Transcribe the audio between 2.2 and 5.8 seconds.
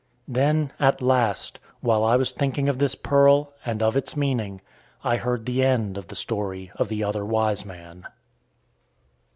thinking of this pearl, and of its meaning, I heard the